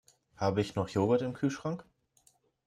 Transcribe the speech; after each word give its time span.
Habe 0.35 0.61
ich 0.61 0.73
noch 0.73 0.89
Joghurt 0.89 1.21
im 1.21 1.33
Kühlschrank? 1.33 1.85